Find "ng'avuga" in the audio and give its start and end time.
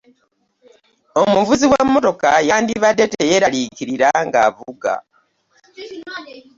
4.25-4.93